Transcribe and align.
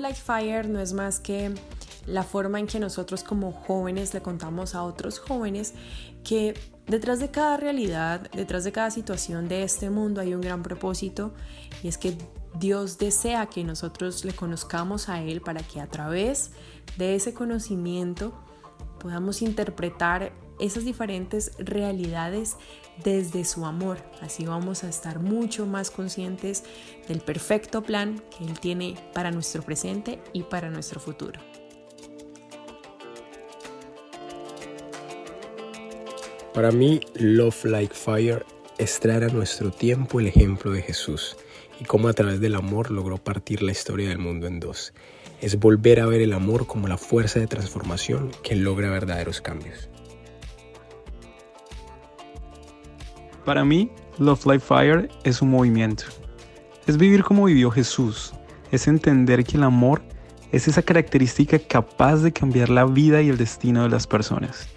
Like 0.00 0.20
Fire 0.20 0.68
no 0.68 0.80
es 0.80 0.92
más 0.92 1.20
que 1.20 1.52
la 2.06 2.22
forma 2.22 2.60
en 2.60 2.66
que 2.66 2.78
nosotros 2.78 3.24
como 3.24 3.52
jóvenes 3.52 4.12
le 4.12 4.20
contamos 4.20 4.74
a 4.74 4.82
otros 4.82 5.18
jóvenes 5.18 5.74
que 6.22 6.54
detrás 6.86 7.18
de 7.18 7.30
cada 7.30 7.56
realidad, 7.56 8.30
detrás 8.32 8.64
de 8.64 8.72
cada 8.72 8.90
situación 8.90 9.48
de 9.48 9.62
este 9.62 9.90
mundo 9.90 10.20
hay 10.20 10.34
un 10.34 10.40
gran 10.40 10.62
propósito 10.62 11.32
y 11.82 11.88
es 11.88 11.98
que 11.98 12.16
Dios 12.58 12.98
desea 12.98 13.46
que 13.46 13.64
nosotros 13.64 14.24
le 14.24 14.32
conozcamos 14.32 15.08
a 15.08 15.22
Él 15.22 15.40
para 15.40 15.62
que 15.62 15.80
a 15.80 15.86
través 15.86 16.52
de 16.96 17.14
ese 17.14 17.34
conocimiento 17.34 18.34
podamos 19.00 19.42
interpretar 19.42 20.32
esas 20.60 20.84
diferentes 20.84 21.52
realidades 21.58 22.56
desde 23.02 23.44
su 23.44 23.66
amor. 23.66 23.98
Así 24.20 24.44
vamos 24.44 24.84
a 24.84 24.88
estar 24.88 25.20
mucho 25.20 25.66
más 25.66 25.90
conscientes 25.90 26.64
del 27.08 27.20
perfecto 27.20 27.82
plan 27.82 28.22
que 28.36 28.44
Él 28.44 28.60
tiene 28.60 28.94
para 29.12 29.30
nuestro 29.30 29.62
presente 29.62 30.20
y 30.32 30.44
para 30.44 30.70
nuestro 30.70 31.00
futuro. 31.00 31.40
Para 36.52 36.70
mí, 36.70 37.00
Love 37.14 37.64
Like 37.64 37.94
Fire 37.94 38.46
es 38.78 39.00
traer 39.00 39.24
a 39.24 39.28
nuestro 39.28 39.72
tiempo 39.72 40.20
el 40.20 40.28
ejemplo 40.28 40.70
de 40.70 40.82
Jesús 40.82 41.36
y 41.80 41.84
cómo 41.84 42.06
a 42.06 42.12
través 42.12 42.40
del 42.40 42.54
amor 42.54 42.92
logró 42.92 43.18
partir 43.18 43.60
la 43.60 43.72
historia 43.72 44.08
del 44.08 44.18
mundo 44.18 44.46
en 44.46 44.60
dos. 44.60 44.94
Es 45.40 45.58
volver 45.58 45.98
a 45.98 46.06
ver 46.06 46.20
el 46.20 46.32
amor 46.32 46.68
como 46.68 46.86
la 46.86 46.96
fuerza 46.96 47.40
de 47.40 47.48
transformación 47.48 48.30
que 48.44 48.54
logra 48.54 48.88
verdaderos 48.88 49.40
cambios. 49.40 49.88
Para 53.44 53.64
mí, 53.64 53.90
Love 54.18 54.46
Life 54.46 54.66
Fire 54.66 55.10
es 55.22 55.42
un 55.42 55.50
movimiento. 55.50 56.04
Es 56.86 56.96
vivir 56.96 57.22
como 57.22 57.44
vivió 57.44 57.70
Jesús. 57.70 58.32
Es 58.70 58.88
entender 58.88 59.44
que 59.44 59.58
el 59.58 59.64
amor 59.64 60.02
es 60.50 60.66
esa 60.66 60.82
característica 60.82 61.58
capaz 61.58 62.16
de 62.16 62.32
cambiar 62.32 62.70
la 62.70 62.86
vida 62.86 63.20
y 63.20 63.28
el 63.28 63.36
destino 63.36 63.82
de 63.82 63.90
las 63.90 64.06
personas. 64.06 64.68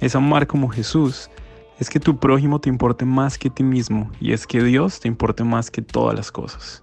Es 0.00 0.16
amar 0.16 0.46
como 0.46 0.68
Jesús. 0.68 1.30
Es 1.78 1.88
que 1.88 2.00
tu 2.00 2.18
prójimo 2.18 2.60
te 2.60 2.68
importe 2.68 3.04
más 3.04 3.38
que 3.38 3.50
ti 3.50 3.62
mismo 3.62 4.10
y 4.20 4.32
es 4.32 4.46
que 4.46 4.62
Dios 4.62 4.98
te 4.98 5.08
importe 5.08 5.44
más 5.44 5.70
que 5.70 5.82
todas 5.82 6.16
las 6.16 6.32
cosas. 6.32 6.82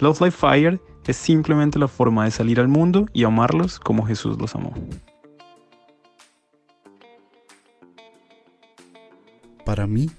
Love 0.00 0.20
Life 0.20 0.36
Fire 0.38 0.80
es 1.06 1.16
simplemente 1.16 1.78
la 1.78 1.88
forma 1.88 2.24
de 2.24 2.30
salir 2.30 2.60
al 2.60 2.68
mundo 2.68 3.06
y 3.12 3.24
amarlos 3.24 3.78
como 3.78 4.04
Jesús 4.04 4.36
los 4.38 4.54
amó. 4.54 4.74
Para 9.64 9.86
mí, 9.86 10.10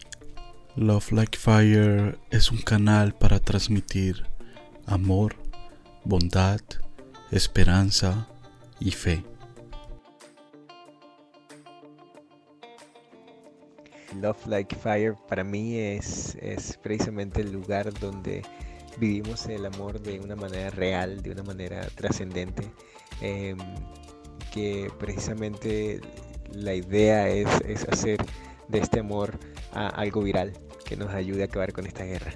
Love 0.77 1.13
Like 1.13 1.37
Fire 1.37 2.19
es 2.31 2.51
un 2.51 2.57
canal 2.57 3.13
para 3.15 3.39
transmitir 3.39 4.25
amor, 4.85 5.37
bondad, 6.03 6.59
esperanza 7.31 8.27
y 8.81 8.91
fe. 8.91 9.23
Love 14.19 14.47
Like 14.47 14.75
Fire 14.75 15.15
para 15.29 15.45
mí 15.45 15.77
es, 15.77 16.35
es 16.41 16.77
precisamente 16.83 17.39
el 17.39 17.53
lugar 17.53 17.93
donde 17.97 18.41
vivimos 18.97 19.45
el 19.45 19.65
amor 19.65 20.01
de 20.01 20.19
una 20.19 20.35
manera 20.35 20.71
real, 20.71 21.21
de 21.21 21.31
una 21.31 21.43
manera 21.43 21.87
trascendente, 21.95 22.69
em, 23.21 23.57
que 24.51 24.91
precisamente 24.99 26.01
la 26.51 26.73
idea 26.73 27.29
es, 27.29 27.47
es 27.65 27.87
hacer 27.87 28.19
de 28.67 28.79
este 28.79 28.99
amor 28.99 29.39
a 29.75 29.87
algo 29.89 30.21
viral 30.21 30.53
que 30.85 30.95
nos 30.95 31.13
ayude 31.13 31.43
a 31.43 31.45
acabar 31.45 31.73
con 31.73 31.85
esta 31.85 32.05
guerra. 32.05 32.33